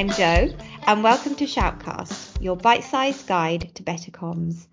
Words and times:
I'm 0.00 0.08
Jo, 0.08 0.48
and 0.86 1.04
welcome 1.04 1.34
to 1.34 1.46
Shout!Cast, 1.46 2.40
your 2.40 2.56
bite 2.56 2.84
sized 2.84 3.26
guide 3.26 3.70
to 3.74 3.82
better 3.82 4.10
comms. 4.10 4.66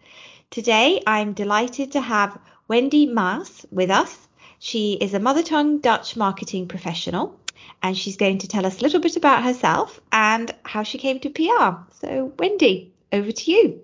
Today, 0.52 1.02
I'm 1.06 1.34
delighted 1.34 1.92
to 1.92 2.00
have 2.00 2.40
Wendy 2.70 3.08
Maes 3.08 3.66
with 3.70 3.92
us. 3.92 4.29
She 4.58 4.94
is 4.94 5.13
a 5.13 5.19
mother 5.19 5.44
tongue 5.44 5.79
Dutch 5.79 6.15
marketing 6.15 6.69
professional, 6.69 7.37
and 7.83 7.97
she's 7.97 8.15
going 8.15 8.37
to 8.37 8.47
tell 8.47 8.65
us 8.65 8.79
a 8.79 8.82
little 8.82 9.01
bit 9.01 9.18
about 9.18 9.44
herself 9.44 10.00
and 10.13 10.50
how 10.63 10.83
she 10.83 10.97
came 10.97 11.19
to 11.19 11.29
PR. 11.29 11.91
So, 12.00 12.32
Wendy, 12.40 12.94
over 13.12 13.33
to 13.33 13.51
you. 13.51 13.82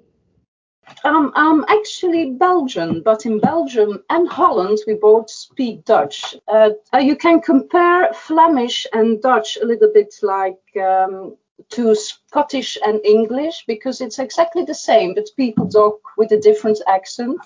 Um, 1.03 1.31
I'm 1.35 1.65
actually 1.67 2.31
Belgian, 2.31 3.01
but 3.01 3.25
in 3.25 3.39
Belgium 3.39 4.03
and 4.09 4.27
Holland 4.27 4.79
we 4.87 4.95
both 4.95 5.29
speak 5.29 5.85
Dutch. 5.85 6.35
Uh, 6.47 6.71
you 6.99 7.15
can 7.15 7.41
compare 7.41 8.13
Flemish 8.13 8.87
and 8.93 9.21
Dutch 9.21 9.57
a 9.61 9.65
little 9.65 9.91
bit 9.93 10.13
like 10.21 10.61
um, 10.77 11.35
to 11.69 11.95
Scottish 11.95 12.77
and 12.85 12.99
English 13.05 13.65
because 13.67 14.01
it's 14.01 14.19
exactly 14.19 14.63
the 14.63 14.75
same, 14.75 15.13
but 15.13 15.29
people 15.37 15.67
talk 15.67 15.99
with 16.17 16.31
a 16.31 16.39
different 16.39 16.79
accent. 16.87 17.39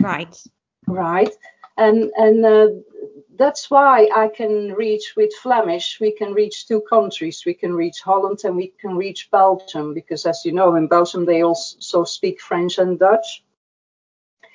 Right. 0.00 0.36
Right. 0.86 1.34
And 1.76 2.10
and 2.16 2.44
uh, 2.44 2.68
that's 3.38 3.70
why 3.70 4.08
I 4.14 4.28
can 4.28 4.74
reach 4.74 5.14
with 5.16 5.32
Flemish. 5.42 5.98
We 6.00 6.12
can 6.12 6.34
reach 6.34 6.66
two 6.66 6.80
countries. 6.82 7.44
We 7.46 7.54
can 7.54 7.72
reach 7.72 8.00
Holland 8.02 8.40
and 8.44 8.56
we 8.56 8.72
can 8.80 8.96
reach 8.96 9.30
Belgium 9.30 9.94
because, 9.94 10.26
as 10.26 10.44
you 10.44 10.52
know, 10.52 10.74
in 10.74 10.88
Belgium 10.88 11.24
they 11.24 11.42
also 11.42 12.04
speak 12.04 12.40
French 12.40 12.78
and 12.78 12.98
Dutch. 12.98 13.44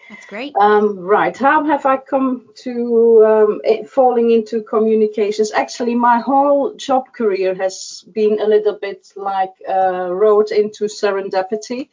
That's 0.10 0.26
great. 0.26 0.54
Um, 0.60 1.00
right. 1.00 1.36
How 1.36 1.64
have 1.64 1.86
I 1.86 1.98
come 1.98 2.50
to 2.64 3.26
um, 3.26 3.86
falling 3.88 4.32
into 4.32 4.62
communications? 4.62 5.52
Actually, 5.54 5.96
my 5.96 6.20
whole 6.20 6.76
job 6.76 7.14
career 7.14 7.56
has 7.56 8.04
been 8.12 8.40
a 8.42 8.46
little 8.46 8.78
bit 8.80 9.14
like 9.16 9.54
uh, 9.68 10.12
road 10.12 10.52
into 10.52 10.86
serendipity. 10.86 11.90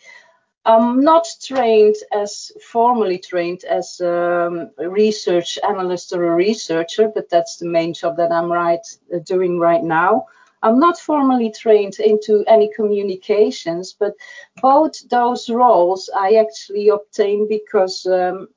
I'm 0.67 1.03
not 1.03 1.27
trained 1.43 1.97
as 2.13 2.53
formally 2.61 3.19
trained 3.19 3.65
as 3.65 4.01
um, 4.01 4.71
a 4.79 4.89
research 4.89 5.59
analyst 5.67 6.13
or 6.13 6.25
a 6.25 6.35
researcher, 6.35 7.09
but 7.15 7.31
that's 7.31 7.57
the 7.57 7.67
main 7.67 7.95
job 7.95 8.19
that 8.19 8.31
I'm 8.31 8.53
right 8.53 8.87
uh, 9.15 9.19
doing 9.21 9.59
right 9.59 9.83
now. 9.83 10.27
I'm 10.63 10.79
not 10.79 10.99
formally 10.99 11.51
trained 11.51 11.99
into 11.99 12.45
any 12.47 12.71
communications, 12.77 13.97
but 13.99 14.15
both 14.61 15.09
those 15.09 15.49
roles 15.49 16.11
I 16.15 16.35
actually 16.35 16.89
obtained 16.89 17.49
because, 17.49 18.05
um, 18.05 18.49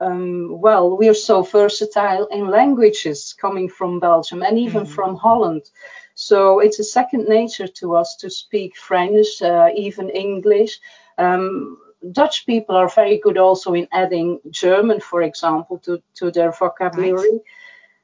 um, 0.00 0.58
well, 0.58 0.96
we 0.96 1.10
are 1.10 1.14
so 1.14 1.42
versatile 1.42 2.26
in 2.28 2.48
languages 2.48 3.34
coming 3.38 3.68
from 3.68 4.00
Belgium 4.00 4.42
and 4.42 4.58
even 4.58 4.84
mm-hmm. 4.84 4.94
from 4.94 5.16
Holland. 5.16 5.68
So 6.14 6.60
it's 6.60 6.78
a 6.78 6.84
second 6.84 7.28
nature 7.28 7.68
to 7.68 7.96
us 7.96 8.16
to 8.16 8.30
speak 8.30 8.76
French, 8.76 9.42
uh, 9.42 9.68
even 9.74 10.08
English. 10.08 10.80
Um, 11.20 11.78
Dutch 12.12 12.46
people 12.46 12.76
are 12.76 12.88
very 12.88 13.18
good 13.18 13.36
also 13.36 13.74
in 13.74 13.86
adding 13.92 14.40
German, 14.50 15.00
for 15.00 15.22
example, 15.22 15.78
to, 15.84 16.02
to 16.14 16.30
their 16.30 16.50
vocabulary. 16.52 17.40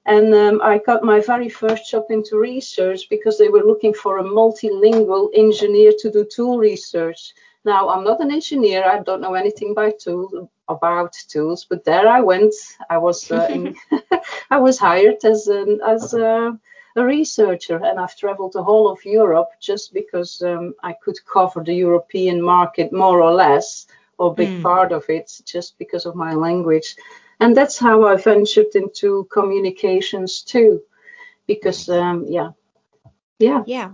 And 0.05 0.33
um, 0.34 0.61
I 0.62 0.78
got 0.78 1.03
my 1.03 1.20
very 1.20 1.48
first 1.48 1.91
job 1.91 2.05
into 2.11 2.39
research 2.39 3.08
because 3.08 3.39
they 3.39 3.48
were 3.48 3.64
looking 3.64 3.95
for 3.95 4.19
a 4.19 4.23
multilingual 4.23 5.31
engineer 5.34 5.92
to 5.98 6.11
do 6.11 6.25
tool 6.25 6.58
research. 6.58 7.33
Now, 7.64 7.89
I'm 7.89 8.05
not 8.05 8.20
an 8.20 8.31
engineer. 8.31 8.84
I 8.84 9.00
don't 9.00 9.20
know 9.20 9.34
anything 9.34 9.73
about 9.73 9.98
tools, 9.98 10.33
about 10.69 11.12
tools, 11.28 11.67
but 11.69 11.84
there 11.84 12.06
I 12.06 12.20
went. 12.20 12.55
I 12.89 12.98
was 12.98 13.28
uh, 13.33 13.48
in, 13.51 13.75
I 14.51 14.58
was 14.58 14.78
hired 14.78 15.25
as 15.25 15.48
an 15.48 15.80
as 15.84 16.14
a 16.14 16.56
a 16.97 17.05
researcher 17.05 17.77
and 17.84 18.00
I've 18.00 18.16
traveled 18.16 18.55
the 18.55 18.62
whole 18.62 18.91
of 18.91 19.05
Europe 19.05 19.50
just 19.61 19.92
because 19.92 20.42
um, 20.42 20.75
I 20.83 20.94
could 20.94 21.19
cover 21.27 21.62
the 21.62 21.74
European 21.74 22.42
market 22.42 22.92
more 22.92 23.23
or 23.23 23.33
less, 23.33 23.86
or 24.18 24.30
a 24.30 24.34
big 24.34 24.48
mm. 24.48 24.62
part 24.62 24.92
of 24.92 25.05
it, 25.08 25.40
just 25.45 25.79
because 25.79 26.07
of 26.07 26.14
my 26.14 26.34
language. 26.34 26.96
And 27.39 27.55
that's 27.55 27.79
how 27.79 28.07
I 28.07 28.17
ventured 28.17 28.74
into 28.74 29.29
communications 29.30 30.40
too, 30.40 30.80
because, 31.46 31.89
um, 31.90 32.24
yeah. 32.29 32.51
Yeah. 33.39 33.63
Yeah. 33.67 33.90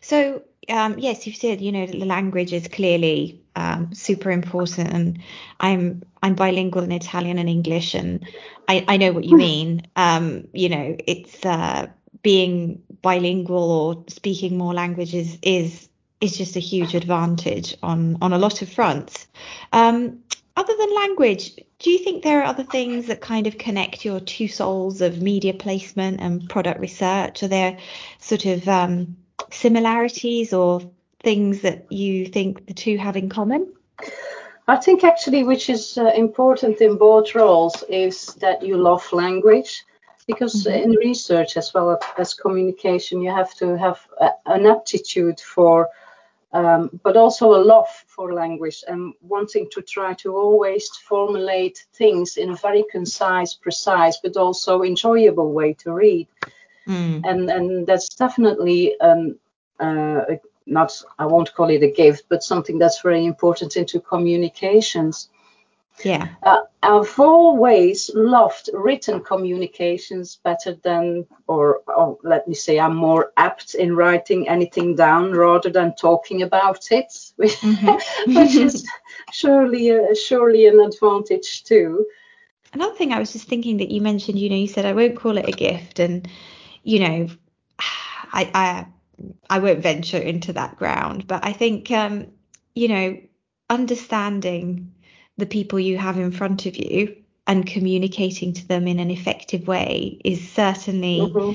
So, 0.00 0.42
um, 0.68 0.98
yes, 0.98 1.26
you've 1.26 1.36
said, 1.36 1.60
you 1.60 1.72
know, 1.72 1.86
the 1.86 2.04
language 2.04 2.52
is 2.52 2.68
clearly 2.68 3.42
um, 3.56 3.92
super 3.94 4.30
important, 4.30 4.92
and 4.92 5.18
I'm 5.60 6.02
I'm 6.22 6.34
bilingual 6.34 6.82
in 6.82 6.92
Italian 6.92 7.38
and 7.38 7.48
English, 7.48 7.94
and 7.94 8.26
I, 8.68 8.84
I 8.88 8.96
know 8.96 9.12
what 9.12 9.24
you 9.24 9.36
mean. 9.48 9.82
Um, 9.96 10.48
you 10.52 10.68
know, 10.68 10.96
it's 11.06 11.44
uh, 11.44 11.88
being 12.22 12.82
bilingual 13.02 13.70
or 13.70 14.04
speaking 14.08 14.56
more 14.56 14.74
languages 14.74 15.38
is 15.42 15.88
is 16.20 16.38
just 16.38 16.56
a 16.56 16.60
huge 16.60 16.94
advantage 16.94 17.76
on 17.82 18.16
on 18.22 18.32
a 18.32 18.38
lot 18.38 18.62
of 18.62 18.68
fronts. 18.68 19.26
Um, 19.72 20.20
other 20.56 20.74
than 20.76 20.94
language, 20.94 21.56
do 21.80 21.90
you 21.90 21.98
think 21.98 22.22
there 22.22 22.40
are 22.40 22.44
other 22.44 22.62
things 22.62 23.06
that 23.06 23.20
kind 23.20 23.46
of 23.46 23.58
connect 23.58 24.04
your 24.04 24.20
two 24.20 24.46
souls 24.46 25.00
of 25.00 25.20
media 25.20 25.52
placement 25.52 26.20
and 26.20 26.48
product 26.48 26.80
research? 26.80 27.42
Are 27.42 27.48
there 27.48 27.76
sort 28.20 28.46
of 28.46 28.68
um, 28.68 29.16
similarities 29.50 30.52
or 30.52 30.80
things 31.24 31.62
that 31.62 31.90
you 31.90 32.26
think 32.26 32.66
the 32.66 32.74
two 32.74 32.96
have 32.98 33.16
in 33.16 33.28
common? 33.28 33.72
I 34.68 34.76
think 34.76 35.02
actually, 35.02 35.42
which 35.42 35.68
is 35.68 35.98
uh, 35.98 36.12
important 36.14 36.80
in 36.80 36.96
both 36.96 37.34
roles, 37.34 37.82
is 37.88 38.26
that 38.36 38.62
you 38.62 38.76
love 38.76 39.12
language 39.12 39.84
because 40.26 40.64
mm-hmm. 40.64 40.84
in 40.84 40.90
research 40.96 41.56
as 41.56 41.72
well 41.74 41.98
as 42.18 42.34
communication 42.34 43.20
you 43.20 43.30
have 43.30 43.54
to 43.54 43.76
have 43.76 44.00
a, 44.20 44.30
an 44.46 44.66
aptitude 44.66 45.40
for 45.40 45.88
um, 46.52 47.00
but 47.02 47.16
also 47.16 47.54
a 47.54 47.64
love 47.64 47.88
for 48.06 48.32
language 48.32 48.84
and 48.86 49.12
wanting 49.22 49.68
to 49.72 49.82
try 49.82 50.14
to 50.14 50.36
always 50.36 50.88
formulate 50.88 51.84
things 51.94 52.36
in 52.36 52.50
a 52.50 52.56
very 52.56 52.84
concise 52.90 53.54
precise 53.54 54.18
but 54.22 54.36
also 54.36 54.82
enjoyable 54.82 55.52
way 55.52 55.72
to 55.72 55.92
read 55.92 56.28
mm. 56.86 57.20
and 57.24 57.50
and 57.50 57.86
that's 57.86 58.08
definitely 58.14 58.98
um, 59.00 59.36
uh, 59.80 60.22
not 60.66 60.92
i 61.18 61.26
won't 61.26 61.54
call 61.54 61.70
it 61.70 61.82
a 61.82 61.90
gift 61.90 62.24
but 62.28 62.42
something 62.42 62.78
that's 62.78 63.02
very 63.02 63.24
important 63.26 63.76
into 63.76 64.00
communications 64.00 65.28
yeah. 66.02 66.28
Uh, 66.42 66.60
I've 66.82 67.18
always 67.18 68.10
loved 68.14 68.68
written 68.72 69.22
communications 69.22 70.38
better 70.42 70.74
than, 70.82 71.26
or, 71.46 71.80
or, 71.86 72.18
let 72.22 72.48
me 72.48 72.54
say, 72.54 72.78
I'm 72.78 72.96
more 72.96 73.32
apt 73.36 73.74
in 73.74 73.96
writing 73.96 74.48
anything 74.48 74.96
down 74.96 75.32
rather 75.32 75.70
than 75.70 75.94
talking 75.94 76.42
about 76.42 76.90
it, 76.90 77.12
mm-hmm. 77.38 78.34
which 78.34 78.54
is 78.56 78.86
surely, 79.32 80.14
surely 80.14 80.66
an 80.66 80.80
advantage 80.80 81.64
too. 81.64 82.06
Another 82.74 82.94
thing 82.94 83.12
I 83.12 83.20
was 83.20 83.32
just 83.32 83.48
thinking 83.48 83.76
that 83.76 83.90
you 83.90 84.00
mentioned, 84.00 84.38
you 84.38 84.50
know, 84.50 84.56
you 84.56 84.66
said 84.66 84.84
I 84.84 84.92
won't 84.92 85.16
call 85.16 85.38
it 85.38 85.48
a 85.48 85.52
gift, 85.52 86.00
and 86.00 86.28
you 86.82 86.98
know, 86.98 87.28
I 87.78 88.50
I 88.52 88.86
I 89.48 89.58
won't 89.60 89.78
venture 89.78 90.18
into 90.18 90.52
that 90.54 90.76
ground, 90.76 91.28
but 91.28 91.44
I 91.44 91.52
think 91.52 91.92
um, 91.92 92.26
you 92.74 92.88
know, 92.88 93.16
understanding 93.70 94.92
the 95.36 95.46
people 95.46 95.80
you 95.80 95.98
have 95.98 96.18
in 96.18 96.30
front 96.30 96.66
of 96.66 96.76
you 96.76 97.16
and 97.46 97.66
communicating 97.66 98.52
to 98.52 98.66
them 98.66 98.86
in 98.88 98.98
an 98.98 99.10
effective 99.10 99.66
way 99.66 100.18
is 100.24 100.48
certainly 100.50 101.20
mm-hmm. 101.20 101.52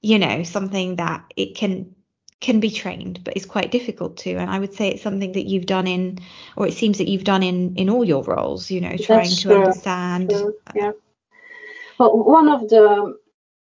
you 0.00 0.18
know 0.18 0.42
something 0.42 0.96
that 0.96 1.24
it 1.36 1.56
can 1.56 1.94
can 2.40 2.60
be 2.60 2.70
trained 2.70 3.22
but 3.24 3.34
it's 3.36 3.46
quite 3.46 3.70
difficult 3.70 4.16
to 4.18 4.34
and 4.34 4.50
i 4.50 4.58
would 4.58 4.74
say 4.74 4.88
it's 4.88 5.02
something 5.02 5.32
that 5.32 5.46
you've 5.46 5.66
done 5.66 5.86
in 5.86 6.18
or 6.56 6.66
it 6.66 6.74
seems 6.74 6.98
that 6.98 7.08
you've 7.08 7.24
done 7.24 7.42
in 7.42 7.74
in 7.76 7.88
all 7.88 8.04
your 8.04 8.22
roles 8.24 8.70
you 8.70 8.80
know 8.80 8.96
trying 8.96 9.20
That's 9.20 9.36
to 9.42 9.48
true. 9.48 9.56
understand 9.56 10.32
yeah 10.74 10.92
well 11.98 12.16
one 12.16 12.48
of 12.48 12.68
the 12.68 13.16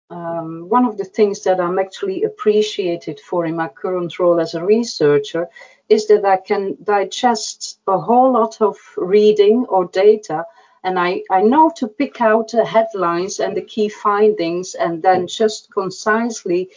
um, 0.10 0.70
one 0.70 0.86
of 0.86 0.98
the 0.98 1.06
things 1.06 1.44
that 1.44 1.60
I'm 1.60 1.80
actually 1.80 2.24
appreciated 2.24 3.20
for 3.20 3.46
in 3.46 3.56
my 3.56 3.68
current 3.68 4.20
role 4.20 4.40
as 4.40 4.54
a 4.54 4.64
researcher 4.64 5.50
is 5.94 6.08
that 6.08 6.26
I 6.26 6.38
can 6.38 6.78
digest 6.84 7.80
a 7.88 7.98
whole 8.08 8.32
lot 8.40 8.62
of 8.62 8.76
reading 8.98 9.66
or 9.70 9.86
data 9.86 10.46
and 10.84 11.00
I, 11.00 11.24
I 11.32 11.42
know 11.42 11.72
to 11.78 11.88
pick 11.88 12.20
out 12.20 12.52
the 12.52 12.66
headlines 12.66 13.40
and 13.40 13.56
the 13.56 13.62
key 13.62 13.88
findings 13.88 14.76
and 14.76 15.02
then 15.02 15.28
just 15.28 15.72
concisely 15.72 16.70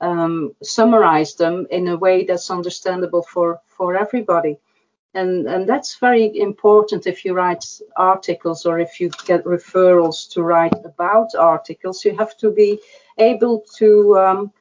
um, 0.00 0.54
summarize 0.62 1.36
them 1.36 1.66
in 1.70 1.86
a 1.86 1.96
way 1.96 2.24
that's 2.24 2.50
understandable 2.50 3.22
for, 3.22 3.60
for 3.68 3.96
everybody. 3.96 4.58
And, 5.14 5.46
and 5.46 5.68
that's 5.68 5.98
very 5.98 6.36
important 6.40 7.06
if 7.06 7.24
you 7.24 7.34
write 7.34 7.64
articles 7.96 8.66
or 8.66 8.80
if 8.80 8.98
you 8.98 9.10
get 9.26 9.44
referrals 9.44 10.28
to 10.32 10.42
write 10.42 10.74
about 10.84 11.34
articles. 11.36 12.04
You 12.04 12.16
have 12.16 12.36
to 12.38 12.50
be 12.50 12.80
able 13.18 13.64
to 13.76 14.18
um, 14.18 14.52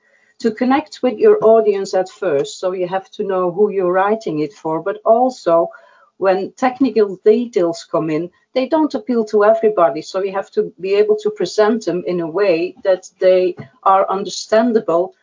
to 0.41 0.51
connect 0.51 1.01
with 1.03 1.17
your 1.17 1.37
audience 1.43 1.93
at 1.93 2.09
first. 2.09 2.59
So 2.59 2.73
you 2.73 2.87
have 2.87 3.09
to 3.11 3.23
know 3.23 3.51
who 3.51 3.71
you're 3.71 3.91
writing 3.91 4.39
it 4.39 4.53
for, 4.53 4.81
but 4.81 4.97
also 5.05 5.69
when 6.17 6.51
technical 6.51 7.15
details 7.25 7.83
come 7.83 8.09
in, 8.09 8.29
they 8.53 8.67
don't 8.67 8.93
appeal 8.93 9.25
to 9.25 9.43
everybody. 9.43 10.01
So 10.01 10.23
you 10.23 10.31
have 10.33 10.51
to 10.51 10.73
be 10.79 10.93
able 10.95 11.15
to 11.17 11.31
present 11.31 11.85
them 11.85 12.03
in 12.05 12.19
a 12.19 12.27
way 12.27 12.75
that 12.83 13.09
they 13.19 13.55
are 13.83 14.09
understandable, 14.09 15.15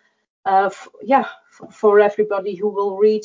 uh, 0.44 0.66
f- 0.66 0.88
yeah, 1.02 1.26
f- 1.60 1.74
for 1.74 2.00
everybody 2.00 2.54
who 2.56 2.68
will 2.68 2.96
read 2.96 3.22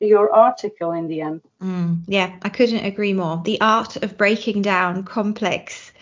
your 0.00 0.34
article 0.34 0.92
in 0.92 1.08
the 1.08 1.20
end. 1.22 1.40
Mm, 1.62 2.02
yeah, 2.06 2.36
I 2.42 2.48
couldn't 2.50 2.84
agree 2.84 3.14
more. 3.14 3.40
The 3.44 3.60
art 3.60 3.96
of 3.96 4.18
breaking 4.18 4.62
down 4.62 5.04
complex 5.04 5.92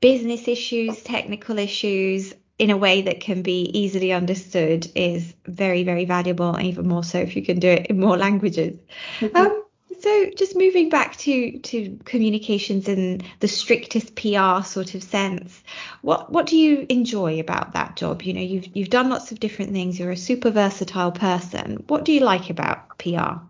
business 0.00 0.46
issues, 0.46 1.02
technical 1.02 1.58
issues 1.58 2.34
in 2.58 2.70
a 2.70 2.76
way 2.76 3.02
that 3.02 3.20
can 3.20 3.42
be 3.42 3.70
easily 3.72 4.12
understood 4.12 4.90
is 4.94 5.32
very, 5.46 5.84
very 5.84 6.04
valuable, 6.04 6.58
even 6.60 6.88
more 6.88 7.04
so 7.04 7.18
if 7.18 7.36
you 7.36 7.42
can 7.42 7.60
do 7.60 7.68
it 7.68 7.86
in 7.86 8.00
more 8.00 8.16
languages. 8.16 8.78
Mm-hmm. 9.20 9.36
Um, 9.36 9.64
so 10.00 10.30
just 10.36 10.56
moving 10.56 10.90
back 10.90 11.16
to 11.18 11.58
to 11.58 11.98
communications 12.04 12.88
in 12.88 13.22
the 13.40 13.48
strictest 13.48 14.14
PR 14.14 14.62
sort 14.64 14.94
of 14.94 15.02
sense, 15.02 15.62
what 16.02 16.30
what 16.30 16.46
do 16.46 16.56
you 16.56 16.86
enjoy 16.88 17.40
about 17.40 17.72
that 17.72 17.96
job? 17.96 18.22
You 18.22 18.34
know, 18.34 18.40
you've 18.40 18.76
you've 18.76 18.90
done 18.90 19.10
lots 19.10 19.32
of 19.32 19.40
different 19.40 19.72
things. 19.72 19.98
You're 19.98 20.12
a 20.12 20.16
super 20.16 20.50
versatile 20.50 21.10
person. 21.10 21.84
What 21.88 22.04
do 22.04 22.12
you 22.12 22.20
like 22.20 22.50
about 22.50 22.98
PR? 22.98 23.40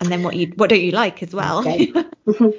And 0.00 0.10
then 0.10 0.22
what 0.22 0.36
you 0.36 0.52
what 0.56 0.70
don't 0.70 0.80
you 0.80 0.92
like 0.92 1.22
as 1.22 1.34
well? 1.34 1.60
Okay. 1.60 1.92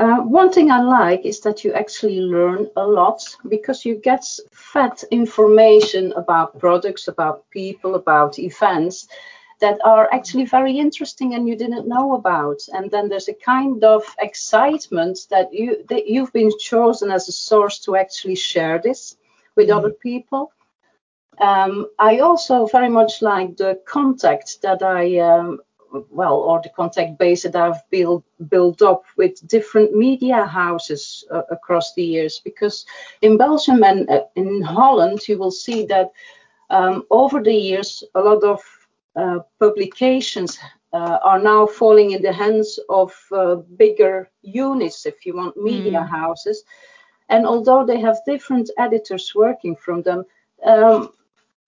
uh, 0.00 0.22
one 0.22 0.50
thing 0.50 0.70
I 0.70 0.80
like 0.80 1.26
is 1.26 1.40
that 1.40 1.62
you 1.62 1.74
actually 1.74 2.20
learn 2.20 2.70
a 2.76 2.86
lot 2.86 3.22
because 3.48 3.84
you 3.84 3.96
get 3.96 4.24
fed 4.50 4.92
information 5.10 6.12
about 6.14 6.58
products, 6.58 7.06
about 7.06 7.44
people, 7.50 7.96
about 7.96 8.38
events 8.38 9.08
that 9.60 9.78
are 9.84 10.08
actually 10.10 10.46
very 10.46 10.78
interesting 10.78 11.34
and 11.34 11.46
you 11.46 11.54
didn't 11.54 11.86
know 11.86 12.14
about. 12.14 12.60
And 12.72 12.90
then 12.90 13.10
there's 13.10 13.28
a 13.28 13.34
kind 13.34 13.84
of 13.84 14.02
excitement 14.20 15.26
that 15.28 15.52
you 15.52 15.84
that 15.90 16.06
you've 16.06 16.32
been 16.32 16.52
chosen 16.58 17.10
as 17.10 17.28
a 17.28 17.32
source 17.32 17.78
to 17.80 17.96
actually 17.96 18.36
share 18.36 18.78
this 18.78 19.18
with 19.54 19.68
mm-hmm. 19.68 19.76
other 19.76 19.90
people. 19.90 20.50
Um, 21.38 21.88
I 21.98 22.20
also 22.20 22.66
very 22.66 22.88
much 22.88 23.20
like 23.20 23.58
the 23.58 23.78
contact 23.86 24.62
that 24.62 24.82
I 24.82 25.18
um, 25.18 25.60
well, 26.10 26.36
or 26.36 26.60
the 26.62 26.70
contact 26.70 27.18
base 27.18 27.42
that 27.42 27.56
I've 27.56 27.82
built 27.90 28.24
built 28.48 28.82
up 28.82 29.04
with 29.16 29.46
different 29.48 29.94
media 29.94 30.44
houses 30.44 31.24
uh, 31.30 31.42
across 31.50 31.94
the 31.94 32.04
years. 32.04 32.40
Because 32.44 32.86
in 33.22 33.36
Belgium 33.36 33.82
and 33.82 34.08
uh, 34.08 34.24
in 34.36 34.62
Holland, 34.62 35.28
you 35.28 35.38
will 35.38 35.50
see 35.50 35.86
that 35.86 36.10
um, 36.70 37.04
over 37.10 37.42
the 37.42 37.54
years, 37.54 38.04
a 38.14 38.20
lot 38.20 38.44
of 38.44 38.60
uh, 39.16 39.40
publications 39.58 40.58
uh, 40.92 41.18
are 41.22 41.38
now 41.38 41.66
falling 41.66 42.12
in 42.12 42.22
the 42.22 42.32
hands 42.32 42.78
of 42.88 43.12
uh, 43.32 43.56
bigger 43.76 44.30
units, 44.42 45.06
if 45.06 45.26
you 45.26 45.36
want, 45.36 45.56
media 45.56 46.00
mm. 46.00 46.08
houses. 46.08 46.64
And 47.28 47.46
although 47.46 47.86
they 47.86 48.00
have 48.00 48.18
different 48.26 48.70
editors 48.78 49.32
working 49.34 49.76
from 49.76 50.02
them, 50.02 50.24
um, 50.64 51.12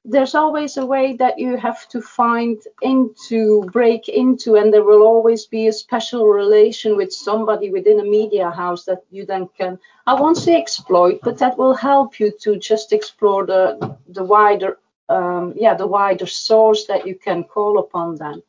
there's 0.05 0.35
always 0.35 0.77
a 0.77 0.85
way 0.85 1.17
that 1.17 1.39
you 1.39 1.57
have 1.57 1.89
to 1.89 2.01
find 2.01 2.61
into, 2.81 3.63
break 3.73 4.09
into, 4.09 4.57
and 4.57 4.73
there 4.73 4.83
will 4.83 5.03
always 5.03 5.47
be 5.47 5.69
a 5.69 5.73
special 5.73 6.27
relation 6.27 6.97
with 6.97 7.13
somebody 7.13 7.71
within 7.71 8.01
a 8.01 8.05
media 8.05 8.51
house 8.51 8.85
that 8.87 9.05
you 9.11 9.25
then 9.25 9.49
can, 9.57 9.79
I 10.07 10.15
won't 10.15 10.39
say 10.39 10.61
exploit, 10.61 11.21
but 11.23 11.39
that 11.39 11.57
will 11.57 11.75
help 11.75 12.19
you 12.19 12.33
to 12.41 12.59
just 12.59 12.93
explore 12.93 13.47
the 13.47 13.97
the 14.09 14.25
wider 14.25 14.79
um, 15.09 15.55
yeah 15.57 15.75
the 15.75 15.87
wider 15.87 16.27
source 16.27 16.87
that 16.87 17.07
you 17.07 17.15
can 17.15 17.45
call 17.45 17.79
upon 17.79 18.17
then. 18.17 18.43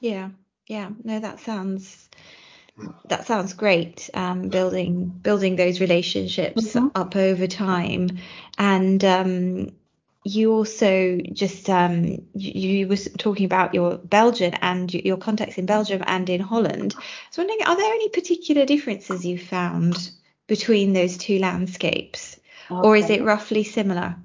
Yeah 0.00 0.30
yeah. 0.66 0.90
No 1.02 1.20
that 1.20 1.40
sounds 1.40 2.08
that 3.08 3.26
sounds 3.26 3.52
great 3.52 4.10
um, 4.14 4.48
building 4.48 5.06
building 5.08 5.56
those 5.56 5.80
relationships 5.80 6.74
mm-hmm. 6.74 6.88
up 6.94 7.16
over 7.16 7.46
time. 7.46 8.18
And 8.58 9.04
um, 9.04 9.70
you 10.24 10.52
also 10.52 11.18
just 11.32 11.68
um, 11.68 12.04
you, 12.04 12.78
you 12.78 12.88
was 12.88 13.08
talking 13.18 13.44
about 13.44 13.74
your 13.74 13.98
Belgian 13.98 14.54
and 14.54 14.92
your 14.92 15.18
contacts 15.18 15.58
in 15.58 15.66
Belgium 15.66 16.02
and 16.06 16.28
in 16.30 16.40
Holland. 16.40 16.94
So 17.30 17.42
wondering, 17.42 17.66
are 17.66 17.76
there 17.76 17.92
any 17.92 18.08
particular 18.08 18.64
differences 18.64 19.24
you 19.24 19.38
found 19.38 20.10
between 20.46 20.94
those 20.94 21.18
two 21.18 21.38
landscapes, 21.38 22.40
okay. 22.70 22.80
or 22.86 22.96
is 22.96 23.10
it 23.10 23.22
roughly 23.22 23.64
similar? 23.64 24.16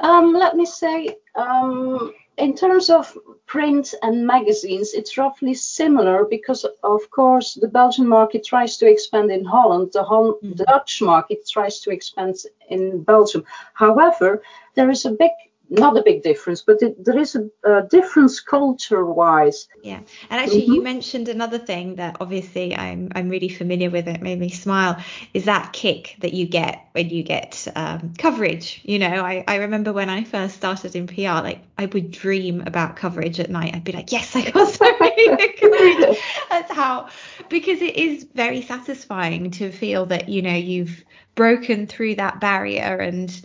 Um, 0.00 0.32
let 0.32 0.56
me 0.56 0.66
say, 0.66 1.16
um, 1.34 2.12
in 2.36 2.54
terms 2.54 2.90
of 2.90 3.16
print 3.46 3.94
and 4.02 4.26
magazines, 4.26 4.92
it's 4.92 5.16
roughly 5.16 5.54
similar 5.54 6.24
because, 6.24 6.64
of 6.82 7.10
course, 7.10 7.54
the 7.54 7.68
Belgian 7.68 8.08
market 8.08 8.44
tries 8.44 8.76
to 8.78 8.90
expand 8.90 9.30
in 9.30 9.44
Holland, 9.44 9.90
the, 9.92 10.02
Hol- 10.02 10.34
mm-hmm. 10.34 10.52
the 10.54 10.64
Dutch 10.64 11.00
market 11.00 11.48
tries 11.48 11.80
to 11.80 11.90
expand 11.90 12.36
in 12.68 13.02
Belgium. 13.02 13.44
However, 13.74 14.42
there 14.74 14.90
is 14.90 15.04
a 15.04 15.10
big 15.10 15.30
not 15.70 15.96
a 15.96 16.02
big 16.02 16.22
difference, 16.22 16.62
but 16.62 16.82
it, 16.82 17.04
there 17.04 17.18
is 17.18 17.36
a, 17.36 17.48
a 17.64 17.82
difference 17.82 18.40
culture-wise. 18.40 19.68
Yeah, 19.82 20.00
and 20.30 20.40
actually, 20.40 20.62
mm-hmm. 20.62 20.72
you 20.74 20.82
mentioned 20.82 21.28
another 21.28 21.58
thing 21.58 21.96
that 21.96 22.18
obviously 22.20 22.76
I'm 22.76 23.10
I'm 23.14 23.28
really 23.28 23.48
familiar 23.48 23.90
with. 23.90 24.06
It 24.06 24.22
made 24.22 24.38
me 24.38 24.50
smile. 24.50 25.02
Is 25.32 25.46
that 25.46 25.72
kick 25.72 26.16
that 26.20 26.34
you 26.34 26.46
get 26.46 26.86
when 26.92 27.10
you 27.10 27.22
get 27.22 27.66
um, 27.74 28.14
coverage? 28.18 28.80
You 28.84 28.98
know, 28.98 29.24
I 29.24 29.44
I 29.48 29.56
remember 29.56 29.92
when 29.92 30.10
I 30.10 30.24
first 30.24 30.56
started 30.56 30.94
in 30.94 31.06
PR, 31.06 31.42
like 31.42 31.60
I 31.78 31.86
would 31.86 32.10
dream 32.10 32.62
about 32.66 32.96
coverage 32.96 33.40
at 33.40 33.50
night. 33.50 33.74
I'd 33.74 33.84
be 33.84 33.92
like, 33.92 34.12
yes, 34.12 34.36
I 34.36 34.50
got 34.50 34.72
so 34.72 34.84
many 35.00 35.28
coverage. 35.56 36.18
That's 36.50 36.72
how, 36.72 37.08
because 37.48 37.80
it 37.82 37.96
is 37.96 38.24
very 38.34 38.62
satisfying 38.62 39.50
to 39.52 39.72
feel 39.72 40.06
that 40.06 40.28
you 40.28 40.42
know 40.42 40.54
you've 40.54 41.04
broken 41.34 41.86
through 41.86 42.14
that 42.16 42.40
barrier 42.40 42.96
and 42.96 43.42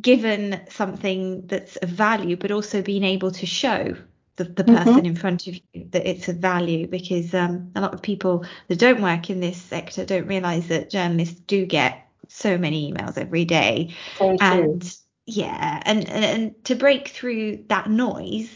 given 0.00 0.60
something 0.68 1.46
that's 1.46 1.76
of 1.76 1.88
value, 1.88 2.36
but 2.36 2.50
also 2.50 2.82
being 2.82 3.04
able 3.04 3.30
to 3.30 3.46
show 3.46 3.96
the, 4.36 4.44
the 4.44 4.64
mm-hmm. 4.64 4.76
person 4.76 4.94
mm-hmm. 4.94 5.06
in 5.06 5.16
front 5.16 5.46
of 5.46 5.54
you 5.54 5.86
that 5.90 6.08
it's 6.08 6.28
of 6.28 6.36
value 6.36 6.86
because 6.86 7.32
um, 7.34 7.70
a 7.74 7.80
lot 7.80 7.94
of 7.94 8.02
people 8.02 8.44
that 8.68 8.78
don't 8.78 9.00
work 9.00 9.30
in 9.30 9.40
this 9.40 9.60
sector 9.60 10.04
don't 10.04 10.26
realize 10.26 10.68
that 10.68 10.90
journalists 10.90 11.40
do 11.40 11.64
get 11.66 12.06
so 12.28 12.58
many 12.58 12.92
emails 12.92 13.16
every 13.16 13.44
day. 13.44 13.94
Thank 14.18 14.42
and 14.42 14.84
you. 15.26 15.44
yeah, 15.44 15.82
and, 15.84 16.08
and, 16.08 16.24
and 16.24 16.64
to 16.64 16.74
break 16.74 17.08
through 17.08 17.64
that 17.68 17.88
noise, 17.88 18.50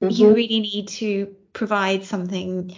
mm-hmm. 0.00 0.10
you 0.10 0.34
really 0.34 0.60
need 0.60 0.88
to 0.88 1.34
provide 1.52 2.04
something 2.04 2.74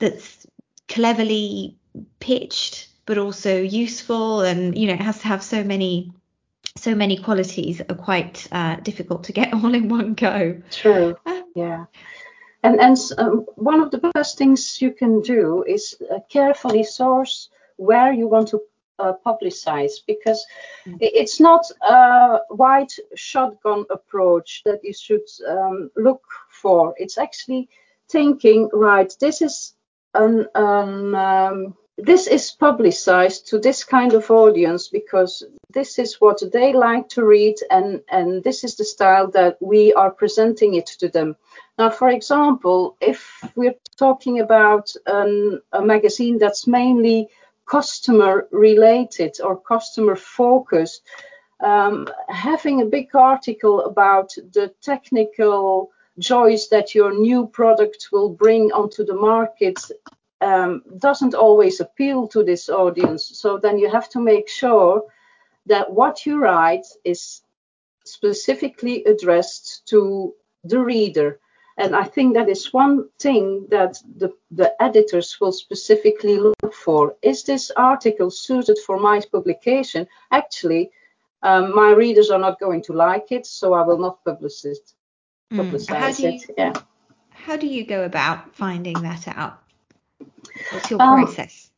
that's 0.00 0.46
cleverly 0.88 1.76
pitched 2.18 2.88
but 3.06 3.18
also 3.18 3.60
useful 3.60 4.40
and 4.40 4.76
you 4.76 4.86
know 4.86 4.94
it 4.94 5.00
has 5.00 5.18
to 5.20 5.28
have 5.28 5.42
so 5.42 5.62
many 5.62 6.12
so 6.76 6.94
many 6.94 7.16
qualities 7.16 7.80
are 7.80 7.94
quite 7.94 8.48
uh, 8.52 8.76
difficult 8.76 9.24
to 9.24 9.32
get 9.32 9.54
all 9.54 9.74
in 9.74 9.88
one 9.88 10.14
go. 10.14 10.60
True. 10.70 11.16
Um, 11.26 11.44
yeah. 11.54 11.84
And 12.62 12.80
and 12.80 12.96
um, 13.18 13.46
one 13.56 13.80
of 13.80 13.90
the 13.90 13.98
best 13.98 14.38
things 14.38 14.80
you 14.80 14.92
can 14.92 15.20
do 15.20 15.64
is 15.66 15.94
uh, 16.10 16.20
carefully 16.30 16.82
source 16.82 17.50
where 17.76 18.12
you 18.12 18.26
want 18.26 18.48
to 18.48 18.60
uh, 18.98 19.12
publicize 19.26 19.94
because 20.06 20.44
mm. 20.86 20.96
it's 21.00 21.40
not 21.40 21.64
a 21.82 22.38
wide 22.50 22.92
shotgun 23.14 23.84
approach 23.90 24.62
that 24.64 24.80
you 24.82 24.94
should 24.94 25.28
um, 25.46 25.90
look 25.96 26.22
for. 26.48 26.94
It's 26.96 27.18
actually 27.18 27.68
thinking, 28.08 28.70
right, 28.72 29.12
this 29.20 29.42
is 29.42 29.74
an, 30.14 30.46
an 30.54 31.14
um, 31.14 31.76
this 31.96 32.26
is 32.26 32.50
publicized 32.50 33.46
to 33.48 33.58
this 33.58 33.84
kind 33.84 34.14
of 34.14 34.30
audience 34.30 34.88
because 34.88 35.44
this 35.72 35.98
is 35.98 36.20
what 36.20 36.42
they 36.52 36.72
like 36.72 37.08
to 37.10 37.24
read 37.24 37.56
and, 37.70 38.02
and 38.10 38.42
this 38.42 38.64
is 38.64 38.76
the 38.76 38.84
style 38.84 39.30
that 39.30 39.56
we 39.60 39.94
are 39.94 40.10
presenting 40.10 40.74
it 40.74 40.86
to 40.86 41.08
them. 41.08 41.36
Now, 41.78 41.90
for 41.90 42.08
example, 42.08 42.96
if 43.00 43.44
we're 43.54 43.76
talking 43.96 44.40
about 44.40 44.92
an, 45.06 45.60
a 45.72 45.82
magazine 45.82 46.38
that's 46.38 46.66
mainly 46.66 47.28
customer 47.66 48.48
related 48.50 49.40
or 49.40 49.60
customer 49.60 50.16
focused, 50.16 51.02
um, 51.60 52.08
having 52.28 52.82
a 52.82 52.86
big 52.86 53.14
article 53.14 53.84
about 53.84 54.34
the 54.52 54.74
technical 54.82 55.90
joys 56.18 56.68
that 56.68 56.94
your 56.94 57.12
new 57.12 57.46
product 57.46 58.08
will 58.12 58.28
bring 58.28 58.72
onto 58.72 59.04
the 59.04 59.14
market 59.14 59.78
um, 60.44 60.82
doesn't 60.98 61.34
always 61.34 61.80
appeal 61.80 62.28
to 62.28 62.44
this 62.44 62.68
audience. 62.68 63.24
So 63.34 63.58
then 63.58 63.78
you 63.78 63.90
have 63.90 64.08
to 64.10 64.20
make 64.20 64.48
sure 64.48 65.02
that 65.66 65.90
what 65.90 66.26
you 66.26 66.38
write 66.38 66.86
is 67.04 67.42
specifically 68.04 69.04
addressed 69.04 69.86
to 69.88 70.34
the 70.64 70.78
reader. 70.78 71.40
And 71.76 71.96
I 71.96 72.04
think 72.04 72.34
that 72.34 72.48
is 72.48 72.72
one 72.72 73.08
thing 73.18 73.66
that 73.70 73.96
the, 74.16 74.30
the 74.50 74.70
editors 74.80 75.38
will 75.40 75.52
specifically 75.52 76.36
look 76.38 76.74
for. 76.74 77.16
Is 77.22 77.42
this 77.42 77.72
article 77.76 78.30
suited 78.30 78.78
for 78.86 79.00
my 79.00 79.20
publication? 79.32 80.06
Actually, 80.30 80.90
um, 81.42 81.74
my 81.74 81.90
readers 81.90 82.30
are 82.30 82.38
not 82.38 82.60
going 82.60 82.82
to 82.82 82.92
like 82.92 83.32
it, 83.32 83.46
so 83.46 83.72
I 83.72 83.82
will 83.82 83.98
not 83.98 84.24
publish 84.24 84.64
it. 84.64 84.78
Publicize 85.52 85.86
mm. 85.86 85.96
how 85.96 86.12
do 86.12 86.22
you, 86.22 86.28
it. 86.28 86.54
Yeah. 86.56 86.72
How 87.30 87.56
do 87.56 87.66
you 87.66 87.84
go 87.84 88.04
about 88.04 88.54
finding 88.54 89.02
that 89.02 89.26
out? 89.28 89.63
What's 90.72 90.90
your 90.90 91.02
um, 91.02 91.24
process? 91.24 91.70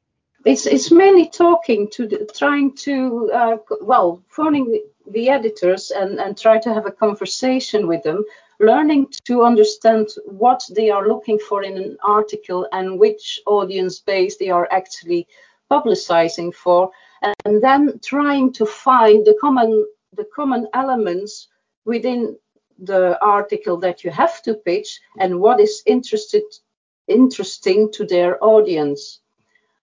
It's 0.45 0.67
it's 0.67 0.91
mainly 0.91 1.29
talking 1.29 1.89
to 1.91 2.07
the, 2.07 2.31
trying 2.37 2.75
to 2.77 3.31
uh, 3.33 3.57
well 3.81 4.23
phoning 4.29 4.71
the, 4.71 4.83
the 5.11 5.29
editors 5.29 5.91
and 5.91 6.21
and 6.21 6.39
try 6.39 6.59
to 6.59 6.73
have 6.73 6.87
a 6.87 6.93
conversation 6.93 7.87
with 7.87 8.03
them 8.03 8.25
learning 8.61 9.07
to 9.25 9.45
understand 9.45 10.09
what 10.25 10.63
they 10.75 10.91
are 10.91 11.09
looking 11.09 11.39
for 11.39 11.63
in 11.63 11.77
an 11.77 11.97
article 12.03 12.67
and 12.73 12.99
which 12.99 13.41
audience 13.47 14.01
base 14.01 14.37
they 14.37 14.49
are 14.49 14.69
actually 14.71 15.27
publicizing 15.71 16.55
for, 16.55 16.91
and 17.45 17.63
then 17.63 17.99
trying 18.05 18.53
to 18.53 18.65
find 18.65 19.27
the 19.27 19.37
common 19.41 19.87
the 20.13 20.27
common 20.35 20.67
elements 20.73 21.49
within 21.85 22.37
the 22.79 23.19
article 23.21 23.77
that 23.77 24.05
you 24.05 24.11
have 24.11 24.43
to 24.43 24.55
pitch 24.55 25.01
and 25.19 25.41
what 25.41 25.61
is 25.61 25.83
interested 25.87 26.43
interesting 27.09 27.93
to 27.93 28.05
their 28.07 28.43
audience. 28.43 29.21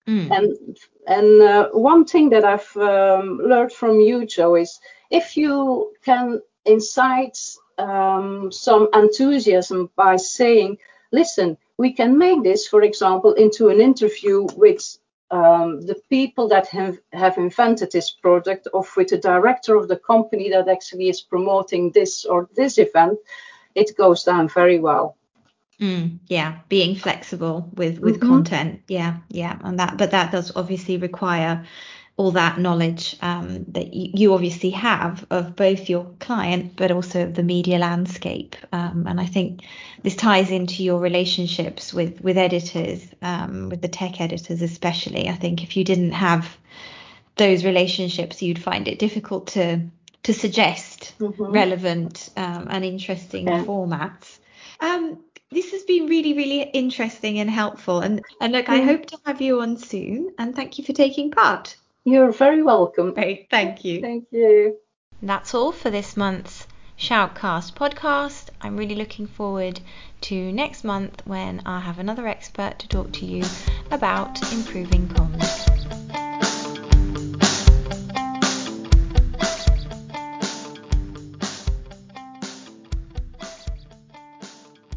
Mm. 0.07 0.31
And 0.31 0.77
and 1.07 1.41
uh, 1.41 1.69
one 1.69 2.05
thing 2.05 2.29
that 2.29 2.43
I've 2.43 2.75
um, 2.77 3.39
learned 3.39 3.71
from 3.71 3.99
you, 3.99 4.25
Jo, 4.25 4.55
is 4.55 4.79
if 5.09 5.37
you 5.37 5.93
can 6.03 6.41
incite 6.65 7.37
um, 7.77 8.51
some 8.51 8.87
enthusiasm 8.93 9.89
by 9.95 10.15
saying, 10.15 10.77
listen, 11.11 11.57
we 11.77 11.93
can 11.93 12.17
make 12.17 12.43
this, 12.43 12.67
for 12.67 12.81
example, 12.83 13.33
into 13.33 13.69
an 13.69 13.81
interview 13.81 14.47
with 14.55 14.97
um, 15.31 15.81
the 15.81 15.95
people 16.09 16.47
that 16.49 16.67
have, 16.67 16.99
have 17.11 17.37
invented 17.37 17.91
this 17.91 18.11
product 18.11 18.67
or 18.71 18.85
with 18.95 19.09
the 19.09 19.17
director 19.17 19.75
of 19.75 19.87
the 19.87 19.97
company 19.97 20.49
that 20.49 20.67
actually 20.67 21.09
is 21.09 21.21
promoting 21.21 21.91
this 21.91 22.23
or 22.23 22.49
this 22.55 22.77
event, 22.77 23.17
it 23.73 23.97
goes 23.97 24.23
down 24.23 24.47
very 24.47 24.79
well. 24.79 25.17
Mm, 25.79 26.19
yeah, 26.27 26.59
being 26.69 26.95
flexible 26.95 27.69
with 27.73 27.99
with 27.99 28.19
mm-hmm. 28.19 28.29
content. 28.29 28.81
Yeah, 28.87 29.17
yeah, 29.29 29.57
and 29.63 29.79
that, 29.79 29.97
but 29.97 30.11
that 30.11 30.31
does 30.31 30.55
obviously 30.55 30.97
require 30.97 31.65
all 32.15 32.31
that 32.31 32.59
knowledge 32.59 33.15
um, 33.21 33.65
that 33.69 33.93
you, 33.93 34.11
you, 34.13 34.33
obviously 34.33 34.69
have 34.69 35.25
of 35.31 35.55
both 35.55 35.89
your 35.89 36.05
client 36.19 36.75
but 36.75 36.91
also 36.91 37.27
the 37.27 37.41
media 37.41 37.79
landscape. 37.79 38.55
Um, 38.71 39.05
and 39.07 39.19
I 39.19 39.25
think 39.25 39.61
this 40.03 40.15
ties 40.15 40.51
into 40.51 40.83
your 40.83 40.99
relationships 40.99 41.91
with 41.91 42.21
with 42.21 42.37
editors, 42.37 43.05
um, 43.21 43.69
with 43.69 43.81
the 43.81 43.87
tech 43.87 44.21
editors 44.21 44.61
especially. 44.61 45.27
I 45.27 45.33
think 45.33 45.63
if 45.63 45.75
you 45.75 45.83
didn't 45.83 46.11
have 46.11 46.55
those 47.35 47.65
relationships, 47.65 48.43
you'd 48.43 48.61
find 48.61 48.87
it 48.87 48.99
difficult 48.99 49.47
to 49.47 49.81
to 50.23 50.33
suggest 50.33 51.15
mm-hmm. 51.19 51.51
relevant 51.51 52.29
um, 52.37 52.67
and 52.69 52.85
interesting 52.85 53.47
yeah. 53.47 53.63
formats. 53.63 54.37
Um, 54.79 55.19
this 55.53 55.71
has 55.71 55.83
been 55.83 56.07
really, 56.07 56.33
really 56.33 56.61
interesting 56.61 57.39
and 57.39 57.49
helpful. 57.49 57.99
And, 57.99 58.21
and 58.41 58.53
look, 58.53 58.69
I 58.69 58.81
mm. 58.81 58.85
hope 58.85 59.05
to 59.07 59.17
have 59.25 59.41
you 59.41 59.61
on 59.61 59.77
soon. 59.77 60.33
And 60.37 60.55
thank 60.55 60.77
you 60.77 60.83
for 60.83 60.93
taking 60.93 61.31
part. 61.31 61.75
You're 62.03 62.31
very 62.31 62.63
welcome. 62.63 63.13
Great. 63.13 63.47
Thank 63.49 63.85
you. 63.85 64.01
Thank 64.01 64.25
you. 64.31 64.77
That's 65.21 65.53
all 65.53 65.71
for 65.71 65.89
this 65.89 66.17
month's 66.17 66.67
Shout!Cast 66.95 67.75
podcast. 67.75 68.49
I'm 68.61 68.77
really 68.77 68.95
looking 68.95 69.25
forward 69.25 69.79
to 70.21 70.51
next 70.53 70.83
month 70.83 71.21
when 71.25 71.61
I 71.65 71.79
have 71.79 71.99
another 71.99 72.27
expert 72.27 72.79
to 72.79 72.87
talk 72.87 73.11
to 73.13 73.25
you 73.25 73.43
about 73.91 74.41
improving 74.53 75.07
comms. 75.07 75.52